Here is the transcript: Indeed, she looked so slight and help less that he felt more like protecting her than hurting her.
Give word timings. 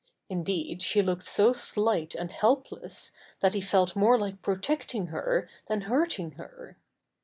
Indeed, 0.29 0.81
she 0.81 1.03
looked 1.03 1.25
so 1.27 1.53
slight 1.53 2.15
and 2.15 2.31
help 2.31 2.71
less 2.71 3.11
that 3.41 3.53
he 3.53 3.61
felt 3.61 3.95
more 3.95 4.17
like 4.17 4.41
protecting 4.41 5.09
her 5.13 5.47
than 5.67 5.81
hurting 5.81 6.31
her. 6.41 6.79